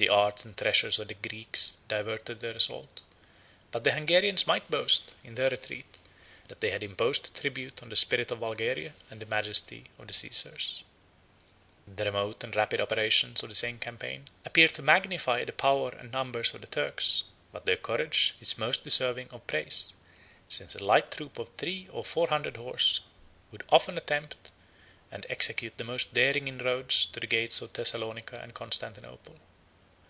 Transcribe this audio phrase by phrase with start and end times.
[0.00, 3.02] The arts and treasures of the Greeks diverted the assault;
[3.72, 5.98] but the Hungarians might boast, in their retreat,
[6.46, 10.06] that they had imposed a tribute on the spirit of Bulgaria and the majesty of
[10.06, 10.84] the Caesars.
[11.86, 15.88] 34 The remote and rapid operations of the same campaign appear to magnify the power
[15.88, 19.94] and numbers of the Turks; but their courage is most deserving of praise,
[20.48, 23.00] since a light troop of three or four hundred horse
[23.50, 24.52] would often attempt
[25.10, 29.40] and execute the most daring inroads to the gates of Thessalonica and Constantinople.